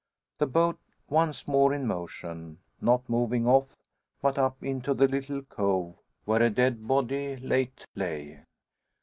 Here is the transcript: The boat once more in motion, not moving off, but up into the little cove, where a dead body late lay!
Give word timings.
The 0.39 0.47
boat 0.47 0.79
once 1.09 1.47
more 1.47 1.75
in 1.75 1.85
motion, 1.85 2.57
not 2.81 3.07
moving 3.07 3.45
off, 3.45 3.77
but 4.19 4.39
up 4.39 4.63
into 4.63 4.95
the 4.95 5.07
little 5.07 5.43
cove, 5.43 5.93
where 6.25 6.41
a 6.41 6.49
dead 6.49 6.87
body 6.87 7.35
late 7.37 7.85
lay! 7.93 8.41